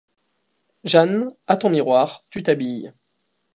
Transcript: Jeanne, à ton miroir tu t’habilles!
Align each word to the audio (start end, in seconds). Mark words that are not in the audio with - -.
Jeanne, 0.83 1.27
à 1.45 1.57
ton 1.57 1.69
miroir 1.69 2.23
tu 2.31 2.41
t’habilles! 2.41 2.91